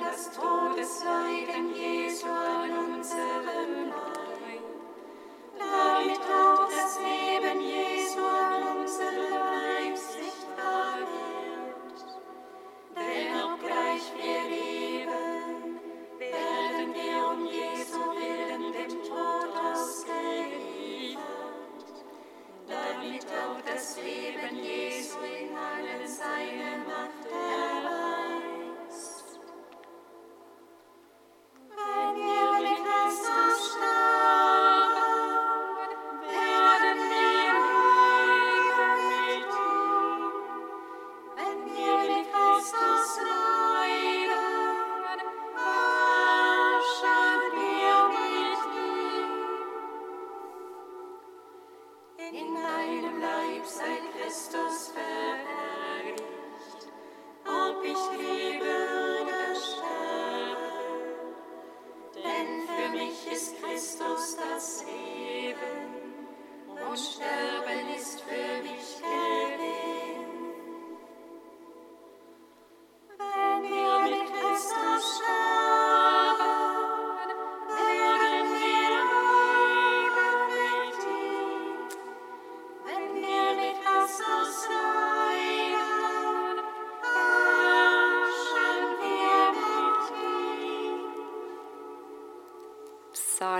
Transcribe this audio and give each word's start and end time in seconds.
das 0.00 0.30
Todesleiden 0.30 1.74
Jesu 1.74 2.26
an 2.26 2.94
unserem 2.94 3.87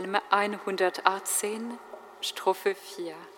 Psalm 0.08 0.22
118, 0.30 1.78
Strophe 2.22 2.74
4. 2.74 3.37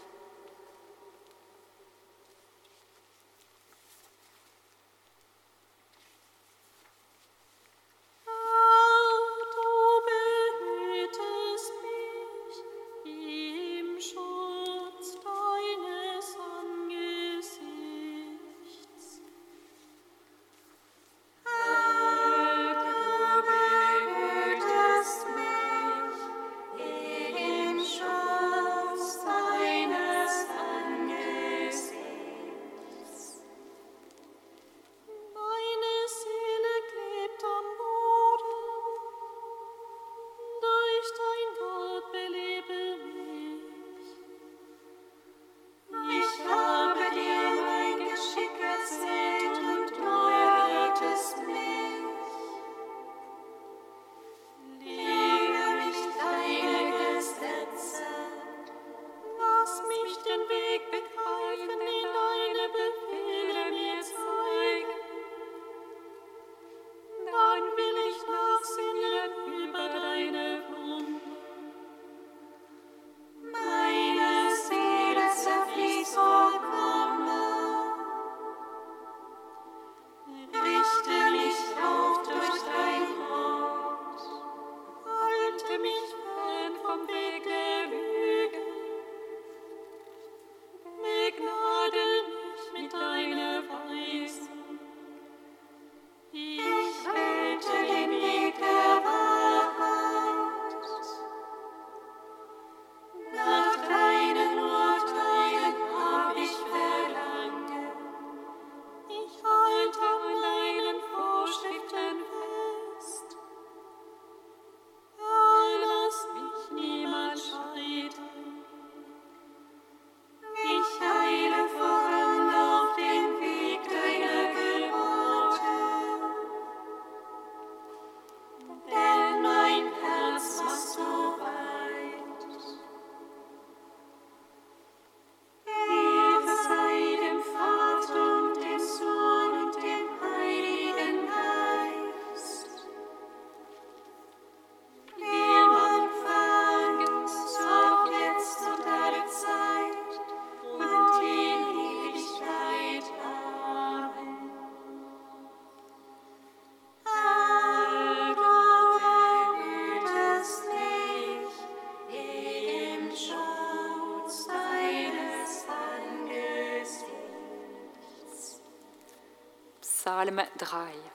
Psalm 170.70 171.10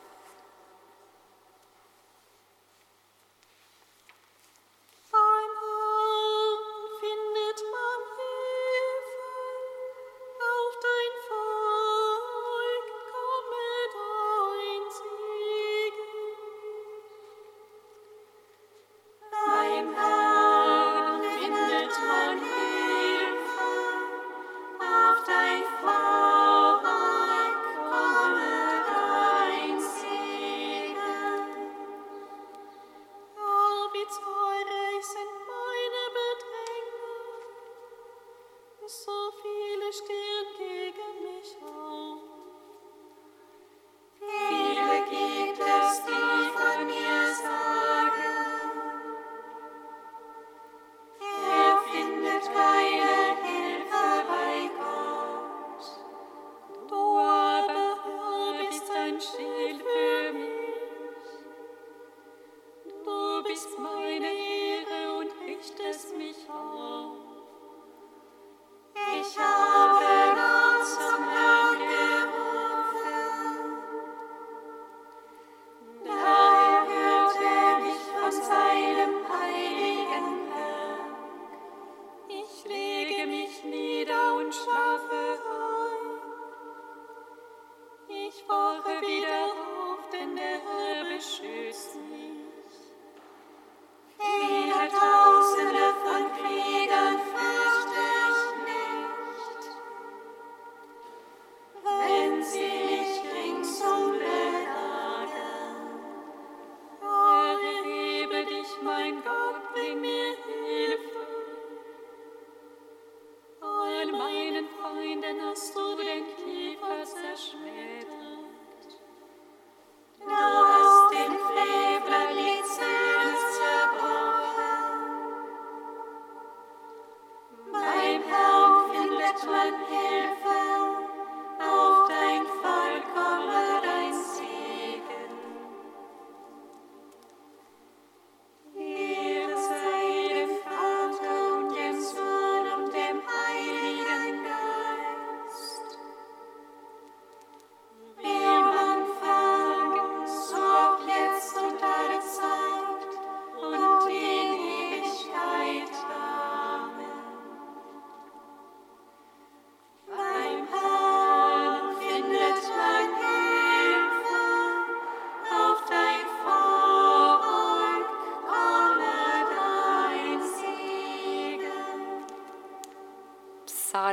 Christmas. 63.56 64.05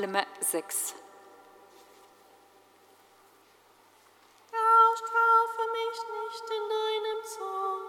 Psalm 0.02 0.26
6. 0.40 0.94
Erstrafe 4.50 5.64
mich 5.78 5.98
nicht 6.18 6.46
in 6.50 6.64
deinem 6.74 7.20
Zorn 7.24 7.82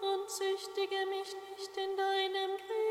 und 0.00 0.30
züchtige 0.30 1.06
mich 1.06 1.36
nicht 1.50 1.76
in 1.76 1.96
deinem 1.98 2.56
Krieg. 2.56 2.83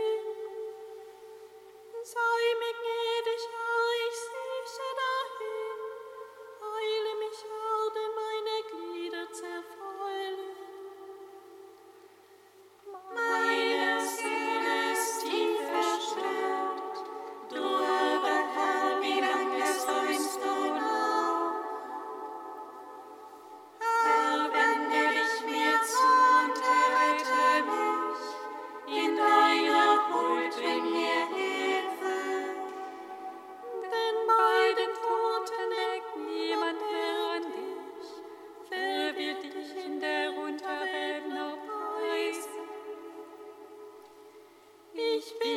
ich 45.25 45.39
bin. 45.39 45.52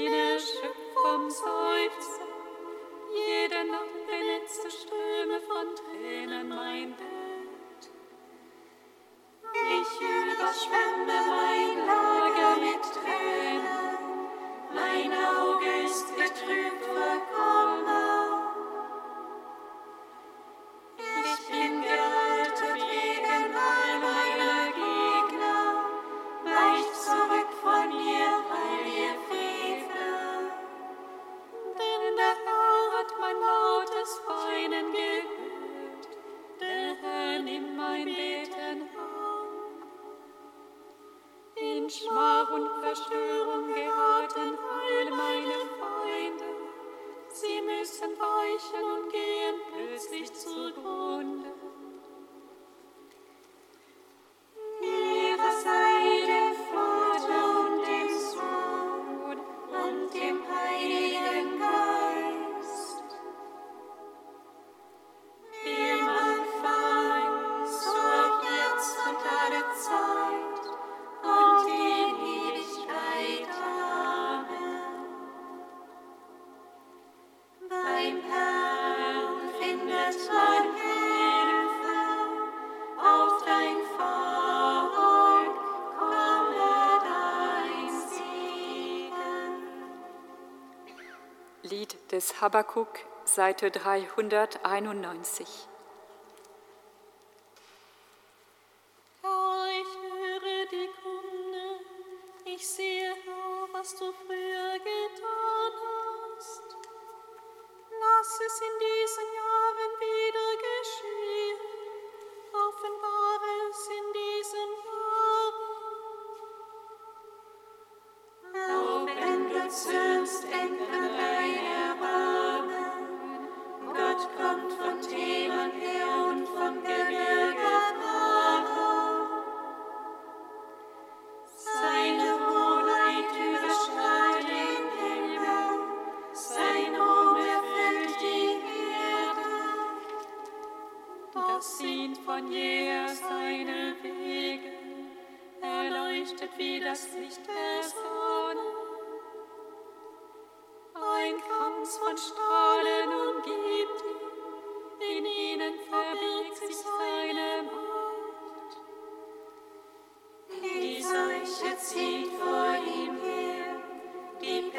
ist 92.26 92.40
Habakkuk, 92.40 92.88
Seite 93.24 93.70
391. 93.70 95.46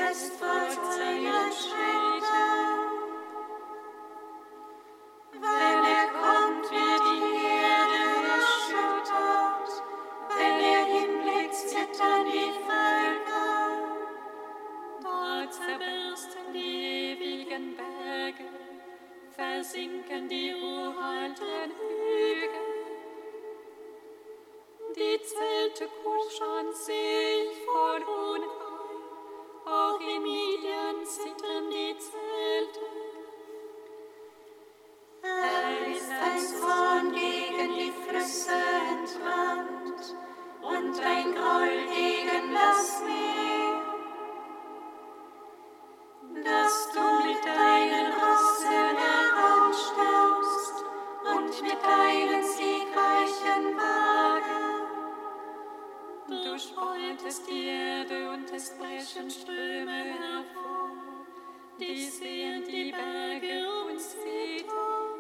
jest 0.10 0.38
Twoja 0.38 1.97
spaltest 56.60 57.48
die 57.48 57.68
Erde 57.68 58.32
und 58.32 58.50
es 58.52 58.72
brechen 58.78 59.30
Ströme 59.30 59.92
hervor. 59.92 60.90
Die 61.80 62.06
sehen 62.06 62.64
die 62.68 62.92
Berge 62.92 63.70
und 63.88 64.00
Siedler. 64.00 65.16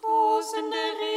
Tosende 0.00 0.76
Regen. 1.00 1.15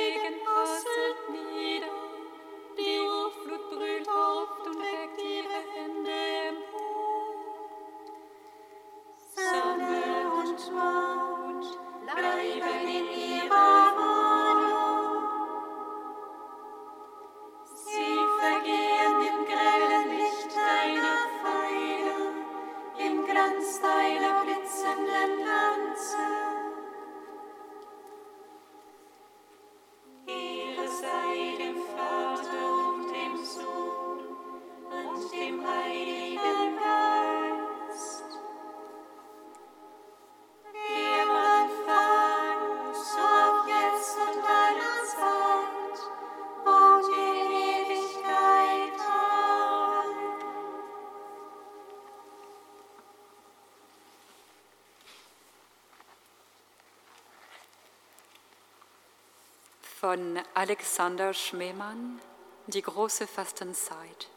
Von 60.10 60.40
Alexander 60.56 61.36
Schmemann, 61.36 62.20
Die 62.66 62.82
große 62.82 63.28
Fastenzeit. 63.28 64.28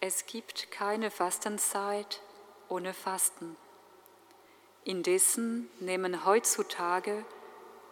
Es 0.00 0.26
gibt 0.26 0.70
keine 0.70 1.10
Fastenzeit 1.10 2.20
ohne 2.68 2.92
Fasten. 2.92 3.56
Indessen 4.84 5.70
nehmen 5.80 6.26
heutzutage 6.26 7.24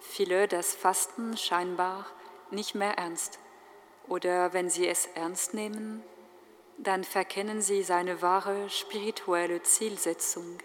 viele 0.01 0.49
das 0.49 0.75
Fasten 0.75 1.39
scheinbar 1.39 2.05
nicht 2.51 2.75
mehr 2.75 2.99
ernst. 2.99 3.39
Oder 4.07 4.53
wenn 4.53 4.69
sie 4.69 4.87
es 4.87 5.07
ernst 5.15 5.55
nehmen, 5.55 6.03
dann 6.77 7.05
verkennen 7.05 7.63
sie 7.63 7.83
seine 7.83 8.21
wahre 8.21 8.69
spirituelle 8.69 9.63
Zielsetzung. 9.63 10.59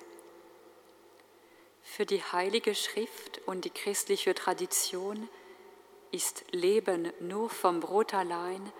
Für 1.81 2.05
die 2.05 2.21
Heilige 2.23 2.75
Schrift 2.75 3.41
und 3.45 3.65
die 3.65 3.69
christliche 3.69 4.33
Tradition 4.33 5.27
ist 6.11 6.43
Leben 6.51 7.11
nur 7.19 7.49
vom 7.49 7.79
Brot 7.79 8.13
allein 8.13 8.71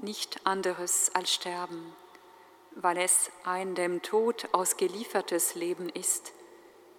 nicht 0.00 0.46
anderes 0.46 1.14
als 1.14 1.32
Sterben, 1.32 1.94
weil 2.72 2.98
es 2.98 3.30
ein 3.44 3.74
dem 3.74 4.02
Tod 4.02 4.48
ausgeliefertes 4.52 5.54
Leben 5.54 5.88
ist, 5.88 6.32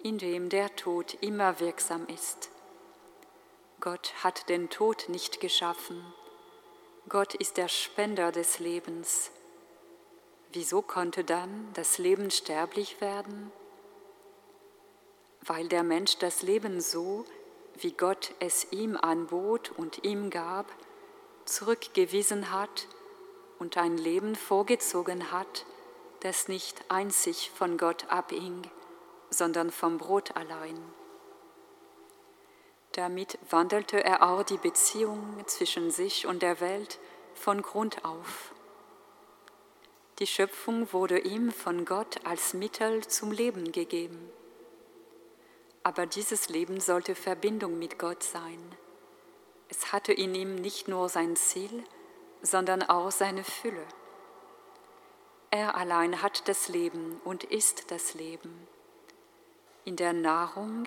in 0.02 0.18
dem 0.18 0.48
der 0.48 0.74
Tod 0.76 1.16
immer 1.20 1.60
wirksam 1.60 2.06
ist. 2.06 2.50
Gott 3.80 4.12
hat 4.22 4.48
den 4.48 4.70
Tod 4.70 5.08
nicht 5.08 5.40
geschaffen. 5.40 6.04
Gott 7.08 7.34
ist 7.34 7.56
der 7.56 7.68
Spender 7.68 8.32
des 8.32 8.58
Lebens. 8.58 9.30
Wieso 10.52 10.82
konnte 10.82 11.24
dann 11.24 11.68
das 11.74 11.98
Leben 11.98 12.30
sterblich 12.30 13.00
werden? 13.00 13.52
Weil 15.48 15.66
der 15.66 15.82
Mensch 15.82 16.18
das 16.18 16.42
Leben 16.42 16.80
so, 16.80 17.24
wie 17.74 17.92
Gott 17.92 18.34
es 18.38 18.70
ihm 18.70 18.96
anbot 18.96 19.72
und 19.76 20.04
ihm 20.04 20.28
gab, 20.28 20.66
zurückgewiesen 21.46 22.52
hat 22.52 22.86
und 23.58 23.78
ein 23.78 23.96
Leben 23.96 24.36
vorgezogen 24.36 25.32
hat, 25.32 25.64
das 26.20 26.48
nicht 26.48 26.84
einzig 26.90 27.50
von 27.54 27.78
Gott 27.78 28.04
abhing, 28.10 28.62
sondern 29.30 29.70
vom 29.70 29.96
Brot 29.96 30.36
allein. 30.36 30.78
Damit 32.92 33.38
wandelte 33.48 34.04
er 34.04 34.28
auch 34.28 34.42
die 34.42 34.58
Beziehung 34.58 35.42
zwischen 35.46 35.90
sich 35.90 36.26
und 36.26 36.42
der 36.42 36.60
Welt 36.60 36.98
von 37.32 37.62
Grund 37.62 38.04
auf. 38.04 38.52
Die 40.18 40.26
Schöpfung 40.26 40.92
wurde 40.92 41.20
ihm 41.20 41.52
von 41.52 41.86
Gott 41.86 42.26
als 42.26 42.52
Mittel 42.52 43.06
zum 43.06 43.32
Leben 43.32 43.72
gegeben. 43.72 44.30
Aber 45.88 46.04
dieses 46.04 46.50
Leben 46.50 46.80
sollte 46.80 47.14
Verbindung 47.14 47.78
mit 47.78 47.98
Gott 47.98 48.22
sein. 48.22 48.60
Es 49.70 49.90
hatte 49.90 50.12
in 50.12 50.34
ihm 50.34 50.56
nicht 50.56 50.86
nur 50.86 51.08
sein 51.08 51.34
Ziel, 51.34 51.82
sondern 52.42 52.82
auch 52.82 53.10
seine 53.10 53.42
Fülle. 53.42 53.86
Er 55.50 55.76
allein 55.78 56.20
hat 56.20 56.46
das 56.46 56.68
Leben 56.68 57.18
und 57.24 57.42
ist 57.42 57.90
das 57.90 58.12
Leben. 58.12 58.68
In 59.86 59.96
der 59.96 60.12
Nahrung 60.12 60.86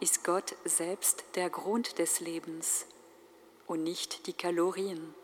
ist 0.00 0.24
Gott 0.24 0.56
selbst 0.64 1.22
der 1.36 1.48
Grund 1.48 2.00
des 2.00 2.18
Lebens 2.18 2.86
und 3.68 3.84
nicht 3.84 4.26
die 4.26 4.32
Kalorien. 4.32 5.14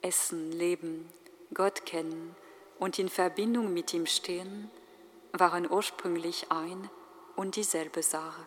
Essen, 0.00 0.50
Leben, 0.50 1.08
Gott 1.54 1.86
kennen 1.86 2.34
und 2.80 2.98
in 2.98 3.08
Verbindung 3.08 3.72
mit 3.72 3.94
ihm 3.94 4.06
stehen, 4.06 4.72
waren 5.30 5.70
ursprünglich 5.70 6.50
ein 6.50 6.90
und 7.36 7.56
dieselbe 7.56 8.02
Sache. 8.02 8.46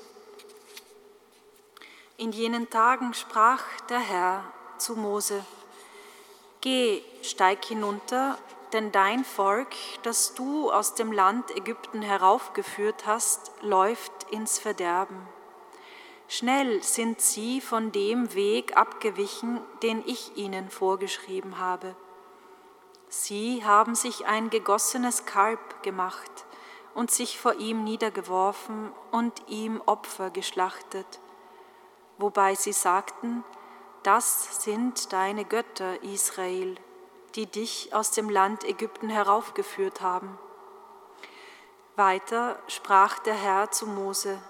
In 2.21 2.31
jenen 2.31 2.69
Tagen 2.69 3.15
sprach 3.15 3.63
der 3.89 3.97
Herr 3.97 4.43
zu 4.77 4.95
Mose, 4.95 5.43
Geh, 6.61 7.01
steig 7.23 7.65
hinunter, 7.65 8.37
denn 8.73 8.91
dein 8.91 9.25
Volk, 9.25 9.69
das 10.03 10.35
du 10.35 10.71
aus 10.71 10.93
dem 10.93 11.11
Land 11.11 11.49
Ägypten 11.57 12.03
heraufgeführt 12.03 13.07
hast, 13.07 13.51
läuft 13.61 14.11
ins 14.29 14.59
Verderben. 14.59 15.27
Schnell 16.27 16.83
sind 16.83 17.21
sie 17.21 17.59
von 17.59 17.91
dem 17.91 18.35
Weg 18.35 18.77
abgewichen, 18.77 19.59
den 19.81 20.03
ich 20.05 20.37
ihnen 20.37 20.69
vorgeschrieben 20.69 21.57
habe. 21.57 21.95
Sie 23.09 23.65
haben 23.65 23.95
sich 23.95 24.27
ein 24.27 24.51
gegossenes 24.51 25.25
Kalb 25.25 25.81
gemacht, 25.81 26.45
und 26.93 27.09
sich 27.09 27.39
vor 27.39 27.55
ihm 27.55 27.83
niedergeworfen 27.83 28.91
und 29.09 29.33
ihm 29.47 29.81
Opfer 29.87 30.29
geschlachtet, 30.29 31.19
wobei 32.21 32.55
sie 32.55 32.73
sagten, 32.73 33.43
das 34.03 34.63
sind 34.63 35.11
deine 35.11 35.43
Götter, 35.43 36.01
Israel, 36.03 36.75
die 37.35 37.45
dich 37.45 37.93
aus 37.93 38.11
dem 38.11 38.29
Land 38.29 38.63
Ägypten 38.63 39.09
heraufgeführt 39.09 40.01
haben. 40.01 40.37
Weiter 41.95 42.57
sprach 42.67 43.19
der 43.19 43.35
Herr 43.35 43.71
zu 43.71 43.85
Mose, 43.87 44.41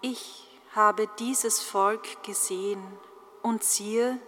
ich 0.00 0.58
habe 0.74 1.08
dieses 1.18 1.60
Volk 1.60 2.22
gesehen 2.22 2.82
und 3.42 3.62
siehe, 3.62 4.18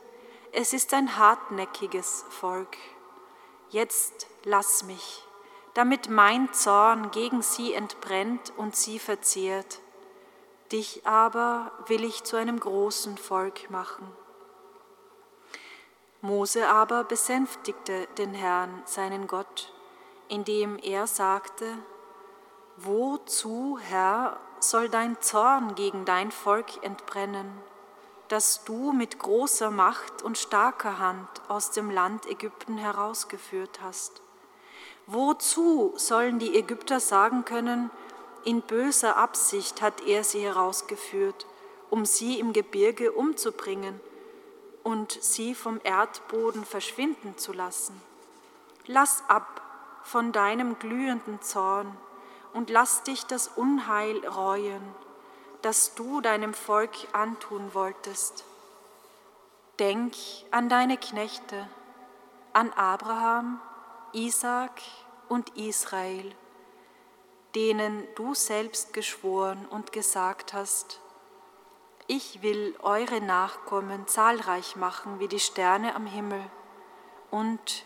es 0.52 0.72
ist 0.72 0.94
ein 0.94 1.16
hartnäckiges 1.16 2.24
Volk. 2.30 2.76
Jetzt 3.70 4.26
lass 4.44 4.84
mich 4.84 5.24
damit 5.74 6.10
mein 6.10 6.52
Zorn 6.52 7.10
gegen 7.10 7.42
sie 7.42 7.72
entbrennt 7.72 8.52
und 8.56 8.76
sie 8.76 8.98
verzehrt. 8.98 9.80
Dich 10.72 11.06
aber 11.06 11.70
will 11.86 12.02
ich 12.02 12.24
zu 12.24 12.36
einem 12.36 12.58
großen 12.58 13.18
Volk 13.18 13.70
machen. 13.70 14.10
Mose 16.22 16.66
aber 16.66 17.04
besänftigte 17.04 18.06
den 18.16 18.32
Herrn, 18.32 18.82
seinen 18.86 19.26
Gott, 19.26 19.72
indem 20.28 20.78
er 20.78 21.06
sagte, 21.06 21.66
Wozu, 22.78 23.78
Herr, 23.80 24.40
soll 24.60 24.88
dein 24.88 25.20
Zorn 25.20 25.74
gegen 25.74 26.06
dein 26.06 26.30
Volk 26.30 26.82
entbrennen, 26.82 27.52
das 28.28 28.64
du 28.64 28.92
mit 28.92 29.18
großer 29.18 29.70
Macht 29.70 30.22
und 30.22 30.38
starker 30.38 30.98
Hand 30.98 31.28
aus 31.48 31.70
dem 31.72 31.90
Land 31.90 32.24
Ägypten 32.26 32.78
herausgeführt 32.78 33.80
hast? 33.82 34.22
Wozu 35.06 35.92
sollen 35.96 36.38
die 36.38 36.56
Ägypter 36.56 36.98
sagen 36.98 37.44
können, 37.44 37.90
in 38.44 38.62
böser 38.62 39.16
Absicht 39.16 39.82
hat 39.82 40.00
er 40.06 40.24
sie 40.24 40.40
herausgeführt, 40.40 41.46
um 41.90 42.04
sie 42.04 42.38
im 42.38 42.52
Gebirge 42.52 43.12
umzubringen 43.12 44.00
und 44.82 45.12
sie 45.12 45.54
vom 45.54 45.80
Erdboden 45.84 46.64
verschwinden 46.64 47.38
zu 47.38 47.52
lassen? 47.52 48.00
Lass 48.86 49.22
ab 49.28 49.62
von 50.02 50.32
deinem 50.32 50.78
glühenden 50.78 51.40
Zorn 51.42 51.96
und 52.52 52.70
lass 52.70 53.02
dich 53.02 53.24
das 53.26 53.48
Unheil 53.48 54.26
reuen, 54.26 54.82
das 55.62 55.94
du 55.94 56.20
deinem 56.20 56.54
Volk 56.54 56.90
antun 57.12 57.74
wolltest. 57.74 58.44
Denk 59.78 60.14
an 60.50 60.68
deine 60.68 60.96
Knechte, 60.96 61.68
an 62.52 62.72
Abraham, 62.72 63.60
Isaak 64.12 64.82
und 65.28 65.56
Israel, 65.56 66.34
denen 67.54 68.06
du 68.14 68.34
selbst 68.34 68.92
geschworen 68.92 69.66
und 69.66 69.92
gesagt 69.92 70.52
hast, 70.52 71.00
Ich 72.06 72.42
will 72.42 72.74
eure 72.82 73.20
Nachkommen 73.20 74.06
zahlreich 74.06 74.76
machen 74.76 75.20
wie 75.20 75.28
die 75.28 75.40
Sterne 75.40 75.94
am 75.94 76.06
Himmel. 76.06 76.42
Und 77.30 77.84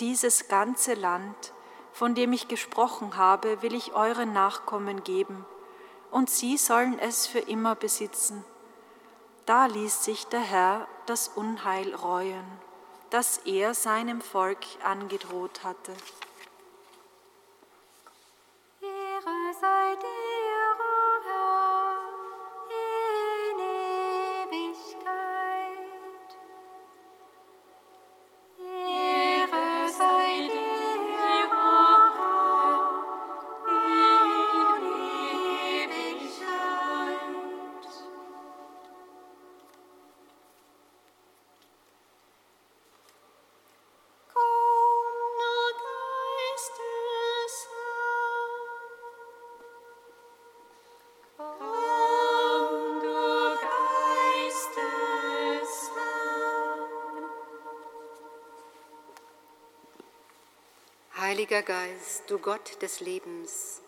dieses 0.00 0.48
ganze 0.48 0.94
Land, 0.94 1.52
von 1.92 2.14
dem 2.14 2.32
ich 2.32 2.48
gesprochen 2.48 3.16
habe, 3.16 3.62
will 3.62 3.74
ich 3.74 3.92
euren 3.94 4.32
Nachkommen 4.32 5.04
geben, 5.04 5.44
und 6.10 6.30
sie 6.30 6.56
sollen 6.56 6.98
es 6.98 7.26
für 7.26 7.40
immer 7.40 7.74
besitzen. 7.74 8.44
Da 9.46 9.66
ließ 9.66 10.04
sich 10.04 10.26
der 10.26 10.40
Herr 10.40 10.88
das 11.06 11.28
Unheil 11.28 11.94
reuen, 11.94 12.44
das 13.10 13.38
er 13.44 13.74
seinem 13.74 14.20
Volk 14.20 14.64
angedroht 14.82 15.64
hatte. 15.64 15.92
I 19.60 19.96
did. 20.00 20.17
Heiliger 61.48 61.62
Geist, 61.62 62.24
du 62.28 62.38
Gott 62.38 62.82
des 62.82 63.00
Lebens, 63.00 63.80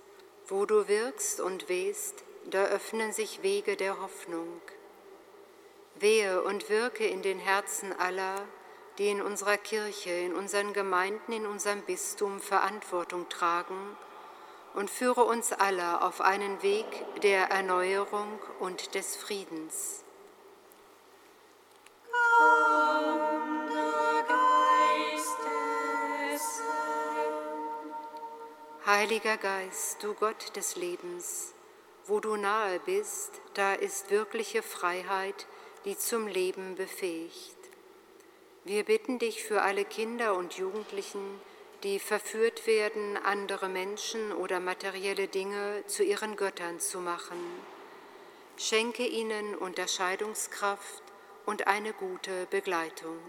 wo 0.48 0.64
du 0.64 0.88
wirkst 0.88 1.40
und 1.40 1.68
wehst, 1.68 2.24
da 2.46 2.64
öffnen 2.64 3.12
sich 3.12 3.42
Wege 3.42 3.76
der 3.76 4.00
Hoffnung. 4.00 4.62
Wehe 5.96 6.42
und 6.42 6.70
wirke 6.70 7.06
in 7.06 7.20
den 7.20 7.38
Herzen 7.38 7.92
aller, 7.92 8.46
die 8.96 9.10
in 9.10 9.20
unserer 9.20 9.58
Kirche, 9.58 10.10
in 10.10 10.34
unseren 10.34 10.72
Gemeinden, 10.72 11.32
in 11.32 11.44
unserem 11.44 11.82
Bistum 11.82 12.40
Verantwortung 12.40 13.28
tragen 13.28 13.94
und 14.72 14.88
führe 14.88 15.24
uns 15.24 15.52
alle 15.52 16.00
auf 16.00 16.22
einen 16.22 16.62
Weg 16.62 16.86
der 17.22 17.50
Erneuerung 17.50 18.38
und 18.60 18.94
des 18.94 19.16
Friedens. 19.16 20.02
Heiliger 28.92 29.36
Geist, 29.36 30.02
du 30.02 30.14
Gott 30.14 30.56
des 30.56 30.74
Lebens, 30.74 31.54
wo 32.08 32.18
du 32.18 32.34
nahe 32.34 32.80
bist, 32.80 33.30
da 33.54 33.72
ist 33.72 34.10
wirkliche 34.10 34.64
Freiheit, 34.64 35.46
die 35.84 35.96
zum 35.96 36.26
Leben 36.26 36.74
befähigt. 36.74 37.56
Wir 38.64 38.82
bitten 38.82 39.20
dich 39.20 39.44
für 39.44 39.62
alle 39.62 39.84
Kinder 39.84 40.34
und 40.34 40.54
Jugendlichen, 40.54 41.40
die 41.84 42.00
verführt 42.00 42.66
werden, 42.66 43.16
andere 43.16 43.68
Menschen 43.68 44.32
oder 44.32 44.58
materielle 44.58 45.28
Dinge 45.28 45.84
zu 45.86 46.02
ihren 46.02 46.34
Göttern 46.34 46.80
zu 46.80 46.98
machen. 46.98 47.38
Schenke 48.56 49.06
ihnen 49.06 49.54
Unterscheidungskraft 49.54 51.04
und 51.46 51.68
eine 51.68 51.92
gute 51.92 52.48
Begleitung. 52.50 53.20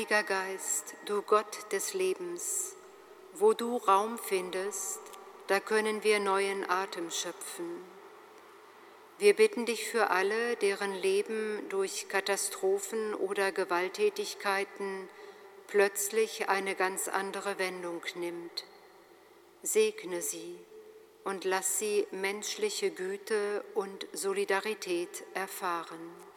Heiliger 0.00 0.22
Geist, 0.22 0.94
du 1.04 1.20
Gott 1.20 1.70
des 1.72 1.92
Lebens, 1.92 2.74
wo 3.34 3.52
du 3.52 3.76
Raum 3.76 4.18
findest, 4.18 4.98
da 5.46 5.60
können 5.60 6.02
wir 6.02 6.20
neuen 6.20 6.64
Atem 6.70 7.10
schöpfen. 7.10 7.84
Wir 9.18 9.36
bitten 9.36 9.66
dich 9.66 9.90
für 9.90 10.08
alle, 10.08 10.56
deren 10.56 10.94
Leben 10.94 11.68
durch 11.68 12.08
Katastrophen 12.08 13.14
oder 13.14 13.52
Gewalttätigkeiten 13.52 15.06
plötzlich 15.66 16.48
eine 16.48 16.74
ganz 16.74 17.06
andere 17.08 17.58
Wendung 17.58 18.00
nimmt. 18.14 18.64
Segne 19.62 20.22
sie 20.22 20.58
und 21.24 21.44
lass 21.44 21.78
sie 21.78 22.06
menschliche 22.10 22.90
Güte 22.90 23.62
und 23.74 24.06
Solidarität 24.14 25.24
erfahren. 25.34 26.29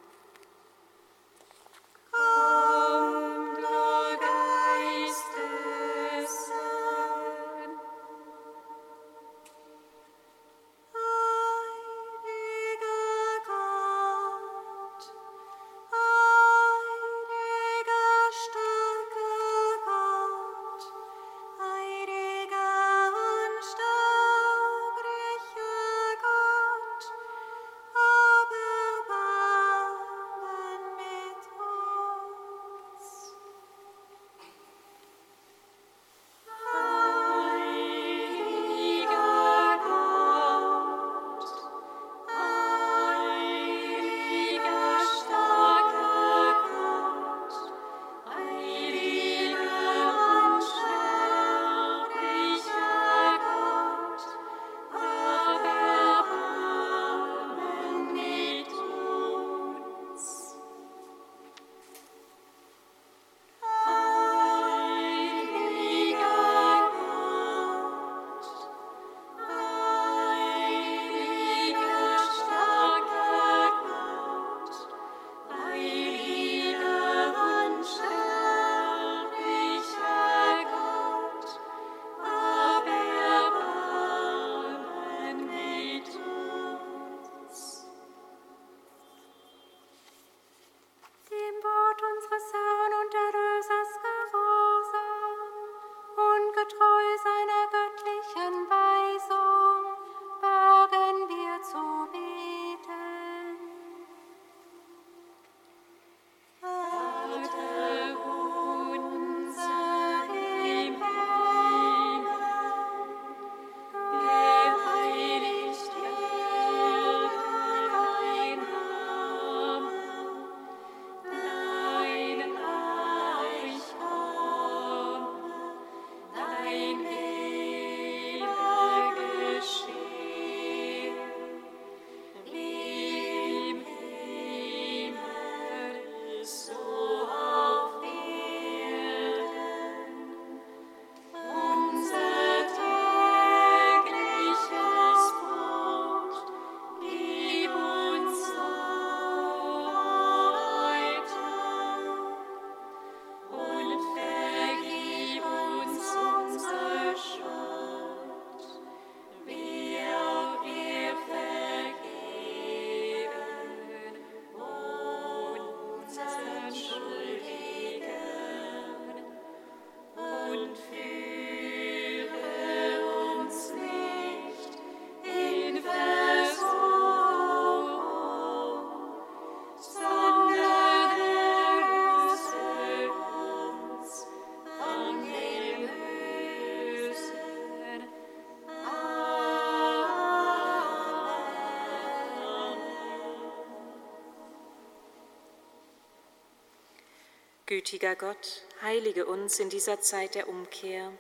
Gütiger 197.74 198.16
Gott, 198.16 198.62
heilige 198.84 199.26
uns 199.26 199.60
in 199.60 199.72
dieser 199.72 200.00
Zeit 200.00 200.36
der 200.36 200.48
Umkehr. 200.48 201.12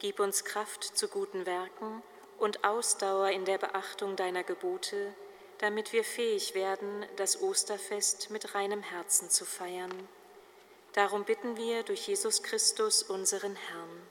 Gib 0.00 0.18
uns 0.18 0.44
Kraft 0.44 0.82
zu 0.82 1.06
guten 1.06 1.46
Werken 1.46 2.02
und 2.38 2.64
Ausdauer 2.64 3.28
in 3.28 3.44
der 3.44 3.58
Beachtung 3.58 4.16
deiner 4.16 4.42
Gebote, 4.42 5.14
damit 5.58 5.92
wir 5.92 6.02
fähig 6.02 6.56
werden, 6.56 7.06
das 7.14 7.40
Osterfest 7.40 8.30
mit 8.30 8.56
reinem 8.56 8.82
Herzen 8.82 9.30
zu 9.30 9.44
feiern. 9.44 10.08
Darum 10.92 11.22
bitten 11.22 11.56
wir 11.56 11.84
durch 11.84 12.08
Jesus 12.08 12.42
Christus, 12.42 13.04
unseren 13.04 13.54
Herrn. 13.54 14.02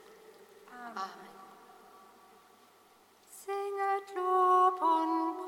Amen. 0.94 1.28
Singet 3.44 4.14
Lob 4.16 4.80
und 4.80 5.45